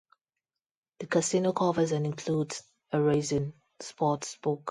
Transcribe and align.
The 0.97 1.05
casino 1.05 1.53
covers 1.53 1.91
and 1.91 2.07
includes 2.07 2.63
a 2.91 2.99
race 2.99 3.33
and 3.33 3.53
sports 3.81 4.35
book. 4.37 4.59